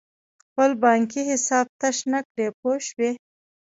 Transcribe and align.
خپل 0.45 0.69
بانکي 0.83 1.21
حساب 1.31 1.65
تش 1.79 1.97
نه 2.11 2.19
کړې 2.27 2.47
پوه 2.59 2.75
شوې!. 2.87 3.11